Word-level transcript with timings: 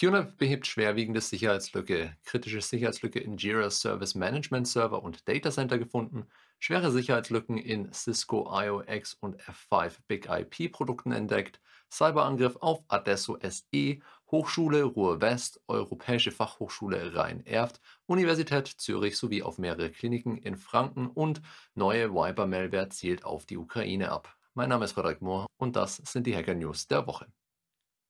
QNAP 0.00 0.38
behebt 0.38 0.66
schwerwiegende 0.66 1.20
Sicherheitslücke, 1.20 2.16
kritische 2.24 2.62
Sicherheitslücke 2.62 3.18
in 3.18 3.36
Jira 3.36 3.68
Service 3.68 4.14
Management 4.14 4.66
Server 4.66 5.02
und 5.02 5.28
Data 5.28 5.50
Center 5.50 5.76
gefunden, 5.76 6.26
schwere 6.58 6.90
Sicherheitslücken 6.90 7.58
in 7.58 7.92
Cisco 7.92 8.48
IOX 8.50 9.12
und 9.20 9.36
F5 9.42 9.98
Big 10.08 10.26
IP 10.26 10.72
Produkten 10.72 11.12
entdeckt, 11.12 11.60
Cyberangriff 11.92 12.56
auf 12.62 12.82
Adesso 12.88 13.38
SE, 13.42 13.98
Hochschule 14.30 14.84
Ruhr-West, 14.84 15.60
Europäische 15.68 16.30
Fachhochschule 16.30 17.14
Rhein-Erft, 17.14 17.82
Universität 18.06 18.68
Zürich 18.68 19.18
sowie 19.18 19.42
auf 19.42 19.58
mehrere 19.58 19.90
Kliniken 19.90 20.38
in 20.38 20.56
Franken 20.56 21.08
und 21.08 21.42
neue 21.74 22.14
Viber-Malware 22.14 22.88
zielt 22.88 23.26
auf 23.26 23.44
die 23.44 23.58
Ukraine 23.58 24.10
ab. 24.10 24.34
Mein 24.54 24.70
Name 24.70 24.86
ist 24.86 24.92
Frederik 24.92 25.20
Mohr 25.20 25.46
und 25.58 25.76
das 25.76 25.96
sind 25.96 26.26
die 26.26 26.34
Hacker 26.34 26.54
News 26.54 26.86
der 26.86 27.06
Woche. 27.06 27.26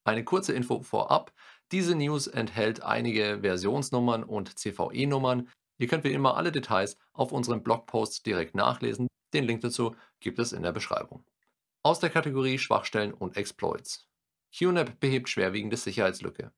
Eine 0.04 0.24
kurze 0.24 0.54
Info 0.54 0.80
vorab. 0.80 1.32
Diese 1.72 1.94
News 1.94 2.26
enthält 2.26 2.82
einige 2.82 3.38
Versionsnummern 3.42 4.24
und 4.24 4.58
CVE-Nummern. 4.58 5.48
Ihr 5.78 5.86
könnt 5.86 6.02
wie 6.02 6.12
immer 6.12 6.36
alle 6.36 6.50
Details 6.50 6.96
auf 7.12 7.30
unserem 7.30 7.62
Blogpost 7.62 8.26
direkt 8.26 8.56
nachlesen. 8.56 9.06
Den 9.32 9.44
Link 9.44 9.60
dazu 9.60 9.94
gibt 10.18 10.40
es 10.40 10.52
in 10.52 10.64
der 10.64 10.72
Beschreibung. 10.72 11.24
Aus 11.84 12.00
der 12.00 12.10
Kategorie 12.10 12.58
Schwachstellen 12.58 13.14
und 13.14 13.36
Exploits. 13.36 14.08
QNAP 14.52 14.98
behebt 14.98 15.28
schwerwiegende 15.28 15.76
Sicherheitslücke. 15.76 16.50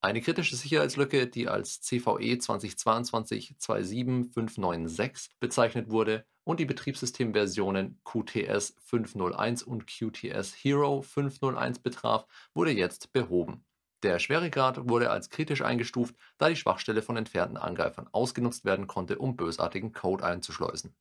Eine 0.00 0.20
kritische 0.20 0.54
Sicherheitslücke, 0.54 1.26
die 1.26 1.48
als 1.48 1.80
CVE 1.80 2.36
2022-27596 2.36 5.30
bezeichnet 5.40 5.90
wurde 5.90 6.24
und 6.44 6.60
die 6.60 6.66
Betriebssystemversionen 6.66 7.98
QTS 8.04 8.76
501 8.84 9.64
und 9.64 9.88
QTS 9.88 10.54
Hero 10.62 11.02
501 11.02 11.80
betraf, 11.80 12.28
wurde 12.54 12.70
jetzt 12.70 13.12
behoben. 13.12 13.64
Der 14.04 14.18
Schweregrad 14.18 14.86
wurde 14.86 15.10
als 15.10 15.30
kritisch 15.30 15.62
eingestuft, 15.62 16.14
da 16.36 16.50
die 16.50 16.56
Schwachstelle 16.56 17.00
von 17.00 17.16
entfernten 17.16 17.56
Angreifern 17.56 18.06
ausgenutzt 18.12 18.66
werden 18.66 18.86
konnte, 18.86 19.16
um 19.16 19.34
bösartigen 19.34 19.94
Code 19.94 20.22
einzuschleusen. 20.22 20.94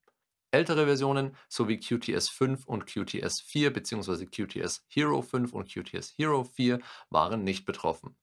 Ältere 0.51 0.85
Versionen 0.85 1.35
sowie 1.49 1.81
QTS 1.81 2.29
5 2.29 2.65
und 2.65 2.85
QTS 2.85 3.41
4 3.41 3.73
bzw. 3.73 4.27
QTS 4.27 4.85
Hero 4.87 5.21
5 5.21 5.51
und 5.51 5.69
QTS 5.69 6.13
Hero 6.15 6.45
4 6.45 6.79
waren 7.09 7.43
nicht 7.43 7.65
betroffen. 7.65 8.15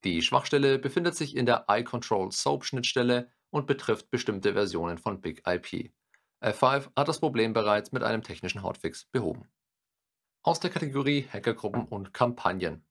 Die 0.07 0.21
Schwachstelle 0.21 0.79
befindet 0.79 1.17
sich 1.17 1.35
in 1.35 1.45
der 1.45 1.65
iControl 1.67 2.31
SOAP 2.31 2.63
Schnittstelle 2.63 3.29
und 3.49 3.67
betrifft 3.67 4.09
bestimmte 4.09 4.53
Versionen 4.53 4.97
von 4.97 5.19
Big 5.19 5.43
IP. 5.45 5.91
F5 6.39 6.89
hat 6.95 7.09
das 7.09 7.19
Problem 7.19 7.51
bereits 7.51 7.91
mit 7.91 8.03
einem 8.03 8.23
technischen 8.23 8.63
Hotfix 8.63 9.03
behoben. 9.11 9.49
Aus 10.43 10.61
der 10.61 10.69
Kategorie 10.69 11.27
Hackergruppen 11.29 11.83
und 11.83 12.13
Kampagnen. 12.13 12.85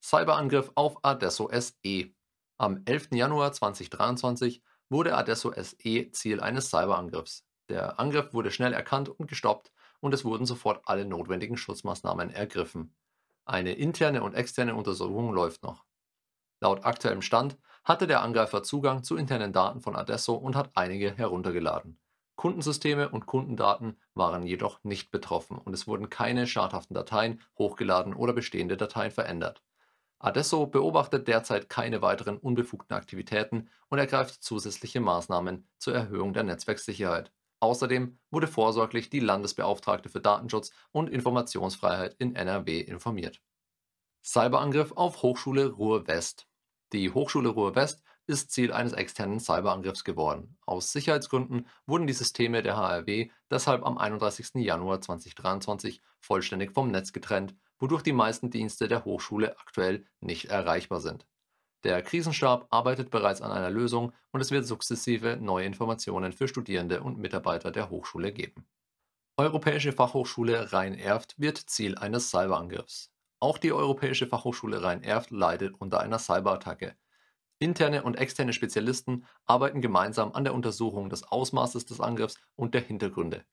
Cyberangriff 0.00 0.70
auf 0.76 1.04
Adesso 1.04 1.50
SE 1.52 2.12
am 2.56 2.82
11. 2.84 3.08
Januar 3.14 3.52
2023 3.52 4.62
wurde 4.90 5.16
Adesso 5.16 5.52
SE 5.52 6.12
Ziel 6.12 6.40
eines 6.40 6.70
Cyberangriffs. 6.70 7.44
Der 7.68 7.98
Angriff 7.98 8.32
wurde 8.32 8.52
schnell 8.52 8.74
erkannt 8.74 9.08
und 9.08 9.26
gestoppt 9.26 9.72
und 9.98 10.14
es 10.14 10.24
wurden 10.24 10.46
sofort 10.46 10.82
alle 10.84 11.04
notwendigen 11.04 11.56
Schutzmaßnahmen 11.56 12.30
ergriffen. 12.30 12.94
Eine 13.44 13.72
interne 13.72 14.22
und 14.22 14.34
externe 14.34 14.76
Untersuchung 14.76 15.32
läuft 15.32 15.64
noch. 15.64 15.89
Laut 16.60 16.84
aktuellem 16.84 17.22
Stand 17.22 17.58
hatte 17.84 18.06
der 18.06 18.22
Angreifer 18.22 18.62
Zugang 18.62 19.02
zu 19.02 19.16
internen 19.16 19.52
Daten 19.52 19.80
von 19.80 19.96
Adesso 19.96 20.34
und 20.34 20.56
hat 20.56 20.70
einige 20.74 21.16
heruntergeladen. 21.16 21.98
Kundensysteme 22.36 23.08
und 23.08 23.26
Kundendaten 23.26 23.98
waren 24.14 24.44
jedoch 24.44 24.82
nicht 24.84 25.10
betroffen 25.10 25.58
und 25.58 25.74
es 25.74 25.86
wurden 25.86 26.08
keine 26.08 26.46
schadhaften 26.46 26.94
Dateien 26.94 27.40
hochgeladen 27.58 28.14
oder 28.14 28.32
bestehende 28.32 28.76
Dateien 28.76 29.10
verändert. 29.10 29.62
Adesso 30.18 30.66
beobachtet 30.66 31.28
derzeit 31.28 31.70
keine 31.70 32.02
weiteren 32.02 32.36
unbefugten 32.36 32.94
Aktivitäten 32.94 33.70
und 33.88 33.98
ergreift 33.98 34.42
zusätzliche 34.42 35.00
Maßnahmen 35.00 35.66
zur 35.78 35.94
Erhöhung 35.94 36.34
der 36.34 36.42
Netzwerksicherheit. 36.42 37.32
Außerdem 37.60 38.18
wurde 38.30 38.46
vorsorglich 38.46 39.08
die 39.08 39.20
Landesbeauftragte 39.20 40.10
für 40.10 40.20
Datenschutz 40.20 40.72
und 40.92 41.08
Informationsfreiheit 41.08 42.14
in 42.18 42.36
NRW 42.36 42.80
informiert. 42.80 43.40
Cyberangriff 44.22 44.92
auf 44.92 45.22
Hochschule 45.22 45.70
Ruhr-West. 45.70 46.49
Die 46.92 47.10
Hochschule 47.12 47.50
Ruhr-West 47.50 48.02
ist 48.26 48.50
Ziel 48.50 48.72
eines 48.72 48.92
externen 48.92 49.40
Cyberangriffs 49.40 50.04
geworden. 50.04 50.56
Aus 50.66 50.92
Sicherheitsgründen 50.92 51.66
wurden 51.86 52.06
die 52.06 52.12
Systeme 52.12 52.62
der 52.62 52.76
HRW 52.76 53.30
deshalb 53.50 53.84
am 53.84 53.98
31. 53.98 54.50
Januar 54.56 55.00
2023 55.00 56.00
vollständig 56.20 56.72
vom 56.72 56.90
Netz 56.90 57.12
getrennt 57.12 57.54
wodurch 57.80 58.02
die 58.02 58.12
meisten 58.12 58.50
Dienste 58.50 58.86
der 58.86 59.04
Hochschule 59.04 59.58
aktuell 59.58 60.06
nicht 60.20 60.46
erreichbar 60.46 61.00
sind. 61.00 61.26
Der 61.82 62.02
Krisenstab 62.02 62.66
arbeitet 62.70 63.10
bereits 63.10 63.40
an 63.40 63.50
einer 63.50 63.70
Lösung 63.70 64.12
und 64.32 64.40
es 64.40 64.50
wird 64.50 64.66
sukzessive 64.66 65.38
neue 65.40 65.64
Informationen 65.64 66.32
für 66.32 66.46
Studierende 66.46 67.02
und 67.02 67.18
Mitarbeiter 67.18 67.70
der 67.70 67.88
Hochschule 67.88 68.32
geben. 68.32 68.68
Europäische 69.38 69.92
Fachhochschule 69.92 70.74
Rhein-Erft 70.74 71.40
wird 71.40 71.56
Ziel 71.56 71.96
eines 71.96 72.28
Cyberangriffs. 72.28 73.09
Auch 73.40 73.56
die 73.56 73.72
Europäische 73.72 74.26
Fachhochschule 74.26 74.82
Rhein-Erft 74.82 75.30
leidet 75.30 75.74
unter 75.80 76.00
einer 76.00 76.18
Cyberattacke. 76.18 76.94
Interne 77.58 78.02
und 78.02 78.16
externe 78.16 78.52
Spezialisten 78.52 79.26
arbeiten 79.46 79.80
gemeinsam 79.80 80.32
an 80.32 80.44
der 80.44 80.52
Untersuchung 80.52 81.08
des 81.08 81.24
Ausmaßes 81.24 81.86
des 81.86 82.00
Angriffs 82.00 82.38
und 82.54 82.74
der 82.74 82.82
Hintergründe. 82.82 83.44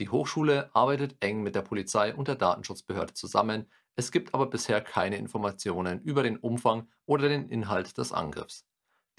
Die 0.00 0.08
Hochschule 0.08 0.70
arbeitet 0.74 1.16
eng 1.20 1.42
mit 1.42 1.54
der 1.54 1.62
Polizei 1.62 2.14
und 2.14 2.26
der 2.26 2.34
Datenschutzbehörde 2.34 3.14
zusammen, 3.14 3.70
es 3.94 4.12
gibt 4.12 4.34
aber 4.34 4.46
bisher 4.46 4.80
keine 4.80 5.16
Informationen 5.16 6.00
über 6.02 6.22
den 6.24 6.36
Umfang 6.36 6.88
oder 7.04 7.28
den 7.28 7.48
Inhalt 7.48 7.96
des 7.98 8.12
Angriffs. 8.12 8.64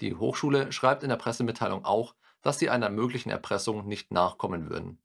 Die 0.00 0.14
Hochschule 0.14 0.72
schreibt 0.72 1.02
in 1.02 1.10
der 1.10 1.16
Pressemitteilung 1.16 1.84
auch, 1.84 2.14
dass 2.42 2.58
sie 2.58 2.70
einer 2.70 2.88
möglichen 2.88 3.30
Erpressung 3.30 3.86
nicht 3.86 4.10
nachkommen 4.10 4.70
würden. 4.70 5.02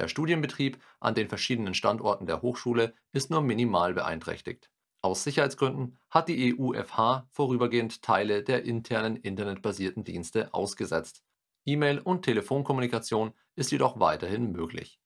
Der 0.00 0.08
Studienbetrieb 0.08 0.82
an 0.98 1.14
den 1.14 1.28
verschiedenen 1.28 1.74
Standorten 1.74 2.24
der 2.24 2.40
Hochschule 2.40 2.94
ist 3.12 3.30
nur 3.30 3.42
minimal 3.42 3.92
beeinträchtigt. 3.92 4.70
Aus 5.02 5.24
Sicherheitsgründen 5.24 5.98
hat 6.08 6.30
die 6.30 6.58
EUFH 6.58 7.26
vorübergehend 7.30 8.00
Teile 8.00 8.42
der 8.42 8.64
internen 8.64 9.16
internetbasierten 9.16 10.02
Dienste 10.02 10.54
ausgesetzt. 10.54 11.22
E-Mail 11.66 11.98
und 11.98 12.22
Telefonkommunikation 12.24 13.34
ist 13.56 13.72
jedoch 13.72 14.00
weiterhin 14.00 14.52
möglich. 14.52 14.98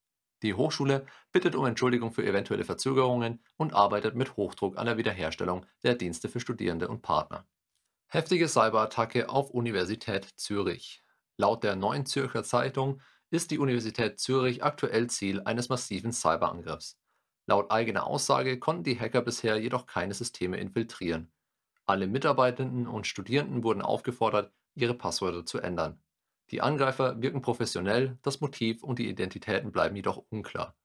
Die 0.44 0.55
Hochschule 0.55 1.06
bittet 1.32 1.56
um 1.56 1.67
Entschuldigung 1.67 2.12
für 2.12 2.25
eventuelle 2.25 2.64
Verzögerungen 2.64 3.43
und 3.56 3.75
arbeitet 3.75 4.14
mit 4.14 4.37
Hochdruck 4.37 4.79
an 4.79 4.87
der 4.87 4.96
Wiederherstellung 4.96 5.67
der 5.82 5.96
Dienste 5.96 6.29
für 6.29 6.38
Studierende 6.38 6.87
und 6.87 7.02
Partner. 7.02 7.49
Heftige 8.06 8.46
Cyberattacke 8.46 9.29
auf 9.29 9.50
Universität 9.50 10.25
Zürich. 10.37 11.02
Laut 11.37 11.64
der 11.64 11.75
Neuen 11.75 12.06
Zürcher 12.06 12.44
Zeitung 12.44 13.00
ist 13.35 13.51
die 13.51 13.59
Universität 13.59 14.21
Zürich 14.21 14.63
aktuell 14.63 15.11
Ziel 15.11 15.43
eines 15.43 15.69
massiven 15.69 16.13
Cyberangriffs. 16.13 16.99
Laut 17.47 17.71
eigener 17.71 18.07
Aussage 18.07 18.59
konnten 18.59 18.85
die 18.85 18.99
Hacker 18.99 19.23
bisher 19.23 19.57
jedoch 19.57 19.87
keine 19.87 20.15
Systeme 20.15 20.57
infiltrieren. 20.57 21.33
Alle 21.85 22.07
Mitarbeitenden 22.07 22.87
und 22.87 23.07
Studierenden 23.07 23.65
wurden 23.65 23.83
aufgefordert, 23.83 24.53
ihre 24.75 24.95
Passwörter 24.95 25.45
zu 25.45 25.59
ändern. 25.59 26.01
Die 26.51 26.63
Angreifer 26.63 27.21
wirken 27.21 27.43
professionell, 27.43 28.19
das 28.23 28.41
Motiv 28.41 28.83
und 28.83 28.99
die 28.99 29.09
Identitäten 29.09 29.73
bleiben 29.73 29.97
jedoch 29.97 30.25
unklar. 30.31 30.77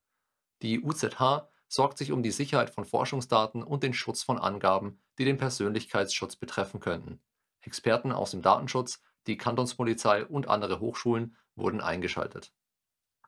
Die 0.61 0.81
UZH 0.81 1.49
sorgt 1.67 1.97
sich 1.99 2.11
um 2.11 2.23
die 2.23 2.31
Sicherheit 2.31 2.71
von 2.71 2.83
Forschungsdaten 2.83 3.63
und 3.63 3.83
den 3.83 3.93
Schutz 3.93 4.23
von 4.23 4.39
Angaben, 4.39 4.99
die 5.19 5.25
den 5.25 5.37
Persönlichkeitsschutz 5.37 6.35
betreffen 6.35 6.79
könnten. 6.79 7.21
Experten 7.61 8.11
aus 8.11 8.31
dem 8.31 8.41
Datenschutz, 8.41 9.01
die 9.29 9.37
Kantonspolizei 9.37 10.25
und 10.25 10.49
andere 10.49 10.79
Hochschulen 10.79 11.35
wurden 11.55 11.81
eingeschaltet. 11.81 12.51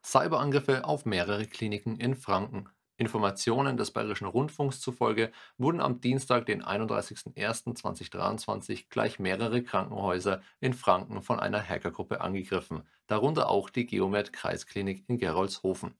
Cyberangriffe 0.03 0.83
auf 0.83 1.05
mehrere 1.05 1.45
Kliniken 1.45 1.97
in 1.97 2.15
Franken. 2.15 2.67
Informationen 2.97 3.77
des 3.77 3.91
Bayerischen 3.91 4.25
Rundfunks 4.25 4.81
zufolge 4.81 5.31
wurden 5.59 5.79
am 5.79 6.01
Dienstag, 6.01 6.47
den 6.47 6.63
31.01.2023, 6.63 8.87
gleich 8.89 9.19
mehrere 9.19 9.61
Krankenhäuser 9.63 10.41
in 10.59 10.73
Franken 10.73 11.21
von 11.21 11.39
einer 11.39 11.61
Hackergruppe 11.61 12.21
angegriffen, 12.21 12.81
darunter 13.05 13.47
auch 13.49 13.69
die 13.69 13.85
Geomed 13.85 14.33
Kreisklinik 14.33 15.03
in 15.07 15.19
Gerolzhofen. 15.19 15.93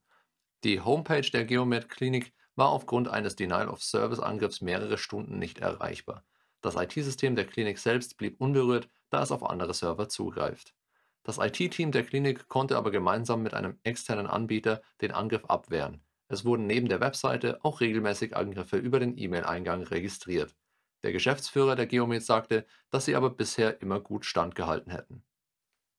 Die 0.63 0.81
Homepage 0.81 1.29
der 1.29 1.45
Geomed 1.45 1.89
Klinik 1.89 2.33
war 2.55 2.69
aufgrund 2.69 3.07
eines 3.07 3.35
Denial-of-Service-Angriffs 3.35 4.61
mehrere 4.61 4.97
Stunden 4.97 5.37
nicht 5.37 5.59
erreichbar. 5.59 6.23
Das 6.61 6.75
IT-System 6.75 7.35
der 7.35 7.45
Klinik 7.45 7.79
selbst 7.79 8.17
blieb 8.17 8.39
unberührt, 8.39 8.87
da 9.09 9.23
es 9.23 9.31
auf 9.31 9.43
andere 9.43 9.73
Server 9.73 10.07
zugreift. 10.07 10.75
Das 11.23 11.37
IT-Team 11.37 11.91
der 11.91 12.03
Klinik 12.03 12.47
konnte 12.47 12.77
aber 12.77 12.91
gemeinsam 12.91 13.43
mit 13.43 13.53
einem 13.53 13.79
externen 13.83 14.27
Anbieter 14.27 14.81
den 15.01 15.11
Angriff 15.11 15.45
abwehren. 15.45 16.03
Es 16.27 16.45
wurden 16.45 16.65
neben 16.65 16.87
der 16.87 17.01
Webseite 17.01 17.59
auch 17.63 17.81
regelmäßig 17.81 18.35
Angriffe 18.35 18.77
über 18.77 18.99
den 18.99 19.17
E-Mail-Eingang 19.17 19.83
registriert. 19.83 20.55
Der 21.03 21.11
Geschäftsführer 21.11 21.75
der 21.75 21.87
Geomed 21.87 22.23
sagte, 22.23 22.65
dass 22.89 23.05
sie 23.05 23.15
aber 23.15 23.31
bisher 23.31 23.81
immer 23.81 23.99
gut 23.99 24.25
standgehalten 24.25 24.91
hätten. 24.91 25.23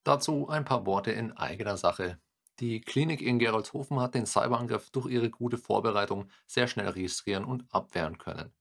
Dazu 0.04 0.48
ein 0.48 0.64
paar 0.64 0.86
Worte 0.86 1.12
in 1.12 1.32
eigener 1.32 1.76
Sache. 1.76 2.18
Die 2.60 2.80
Klinik 2.80 3.20
in 3.20 3.38
Gerolzhofen 3.38 4.00
hat 4.00 4.14
den 4.14 4.26
Cyberangriff 4.26 4.90
durch 4.90 5.06
ihre 5.06 5.30
gute 5.30 5.58
Vorbereitung 5.58 6.28
sehr 6.46 6.66
schnell 6.66 6.88
registrieren 6.88 7.44
und 7.44 7.64
abwehren 7.70 8.18
können. 8.18 8.52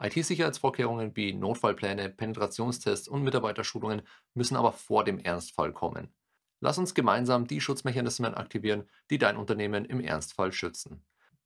IT-Sicherheitsvorkehrungen 0.00 1.14
wie 1.14 1.34
Notfallpläne, 1.34 2.08
Penetrationstests 2.08 3.08
und 3.08 3.22
Mitarbeiterschulungen 3.22 4.02
müssen 4.34 4.56
aber 4.56 4.72
vor 4.72 5.04
dem 5.04 5.18
Ernstfall 5.18 5.72
kommen. 5.72 6.12
Lass 6.60 6.78
uns 6.78 6.94
gemeinsam 6.94 7.46
die 7.46 7.60
Schutzmechanismen 7.60 8.34
aktivieren, 8.34 8.88
die 9.10 9.18
dein 9.18 9.36
Unternehmen 9.36 9.84
im 9.84 10.00
Ernstfall 10.00 10.52
schützen. 10.52 11.04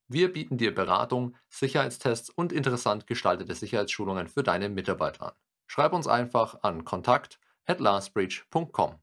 Wir 0.08 0.32
bieten 0.32 0.58
dir 0.58 0.74
Beratung, 0.74 1.36
Sicherheitstests 1.48 2.30
und 2.30 2.52
interessant 2.52 3.06
gestaltete 3.06 3.54
Sicherheitsschulungen 3.54 4.28
für 4.28 4.42
deine 4.42 4.68
Mitarbeiter 4.68 5.28
an. 5.28 5.34
Schreib 5.66 5.92
uns 5.92 6.06
einfach 6.06 6.62
an 6.62 6.84
kontakt 6.84 7.40
at 7.66 7.80
lastbreach.com. 7.80 8.98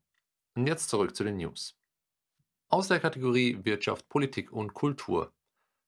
Und 0.56 0.68
jetzt 0.68 0.89
zurück 0.89 1.15
zu 1.15 1.24
den 1.24 1.38
News. 1.38 1.77
Aus 2.69 2.88
der 2.88 3.00
Kategorie 3.00 3.59
Wirtschaft, 3.63 4.07
Politik 4.09 4.51
und 4.51 4.74
Kultur. 4.74 5.33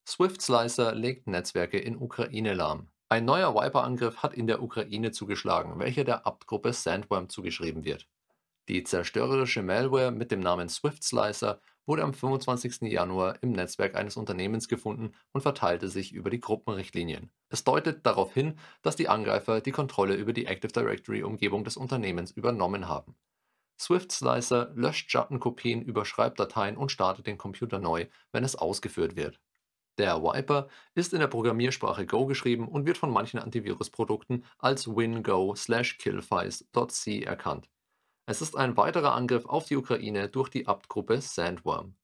Swift 0.08 0.42
Slicer 0.42 0.94
legt 0.96 1.28
Netzwerke 1.28 1.78
in 1.78 1.98
Ukraine 1.98 2.54
lahm. 2.54 2.93
Ein 3.14 3.26
neuer 3.26 3.54
Viper-Angriff 3.54 4.24
hat 4.24 4.34
in 4.34 4.48
der 4.48 4.64
Ukraine 4.64 5.12
zugeschlagen, 5.12 5.78
welcher 5.78 6.04
der 6.04 6.26
Abt-Gruppe 6.26 6.74
Sandworm 6.74 7.30
zugeschrieben 7.30 7.86
wird. 7.86 8.08
Die 8.70 8.84
zerstörerische 8.84 9.62
Malware 9.62 10.10
mit 10.10 10.32
dem 10.32 10.40
Namen 10.40 10.68
Swift 10.68 11.04
Slicer 11.04 11.62
wurde 11.86 12.02
am 12.02 12.16
25. 12.16 12.92
Januar 12.92 13.38
im 13.44 13.52
Netzwerk 13.52 13.94
eines 13.94 14.18
Unternehmens 14.18 14.68
gefunden 14.68 15.14
und 15.32 15.42
verteilte 15.42 15.90
sich 15.90 16.12
über 16.12 16.32
die 16.32 16.40
Gruppenrichtlinien. 16.40 17.30
Es 17.50 17.64
deutet 17.64 18.04
darauf 18.04 18.34
hin, 18.34 18.58
dass 18.82 18.96
die 18.96 19.10
Angreifer 19.10 19.62
die 19.62 19.70
Kontrolle 19.70 20.16
über 20.16 20.34
die 20.34 20.48
Active 20.48 20.72
Directory-Umgebung 20.72 21.64
des 21.64 21.78
Unternehmens 21.78 22.32
übernommen 22.32 22.88
haben. 22.88 23.16
Swift 23.80 24.12
Slicer 24.12 24.72
löscht 24.74 25.12
Schattenkopien, 25.12 25.84
überschreibt 25.84 26.40
Dateien 26.40 26.78
und 26.78 26.92
startet 26.92 27.28
den 27.28 27.38
Computer 27.38 27.78
neu, 27.78 28.08
wenn 28.32 28.44
es 28.44 28.56
ausgeführt 28.56 29.16
wird. 29.16 29.40
Der 30.00 30.24
Wiper 30.24 30.70
ist 30.96 31.14
in 31.14 31.20
der 31.20 31.28
Programmiersprache 31.28 32.08
Go 32.08 32.26
geschrieben 32.26 32.68
und 32.68 32.88
wird 32.88 32.98
von 32.98 33.12
manchen 33.12 33.40
Antivirusprodukten 33.40 34.44
als 34.58 34.88
wingo/killfiles.c 34.88 37.22
erkannt. 37.22 37.70
Es 38.26 38.42
ist 38.42 38.58
ein 38.58 38.78
weiterer 38.78 39.14
Angriff 39.14 39.46
auf 39.46 39.66
die 39.66 39.76
Ukraine 39.76 40.30
durch 40.30 40.50
die 40.50 40.68
Abt-Gruppe 40.68 41.22
Sandworm. 41.22 41.96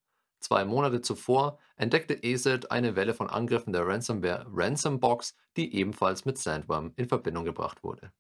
Zwei 0.42 0.66
Monate 0.66 1.02
zuvor 1.02 1.60
entdeckte 1.76 2.24
ESET 2.24 2.72
eine 2.72 2.96
Welle 2.96 3.14
von 3.14 3.30
Angriffen 3.30 3.74
der 3.74 3.88
Ransomware 3.88 4.46
Ransombox, 4.52 5.36
die 5.58 5.76
ebenfalls 5.76 6.26
mit 6.26 6.38
Sandworm 6.38 6.94
in 6.96 7.08
Verbindung 7.08 7.44
gebracht 7.44 7.84
wurde. 7.84 8.12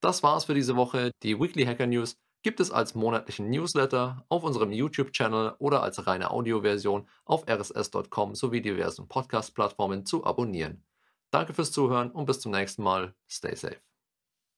Das 0.00 0.22
war's 0.22 0.44
für 0.44 0.54
diese 0.54 0.76
Woche. 0.76 1.10
Die 1.22 1.40
Weekly 1.40 1.64
Hacker 1.64 1.86
News 1.86 2.16
gibt 2.42 2.60
es 2.60 2.70
als 2.70 2.94
monatlichen 2.94 3.50
Newsletter 3.50 4.24
auf 4.28 4.44
unserem 4.44 4.72
YouTube-Channel 4.72 5.56
oder 5.58 5.82
als 5.82 6.06
reine 6.06 6.30
Audioversion 6.30 7.08
auf 7.24 7.46
rss.com 7.48 8.34
sowie 8.34 8.62
diversen 8.62 9.08
Podcast-Plattformen 9.08 10.06
zu 10.06 10.24
abonnieren. 10.24 10.84
Danke 11.30 11.52
fürs 11.52 11.72
Zuhören 11.72 12.10
und 12.10 12.26
bis 12.26 12.40
zum 12.40 12.52
nächsten 12.52 12.82
Mal. 12.82 13.14
Stay 13.28 13.54
safe. 13.54 13.80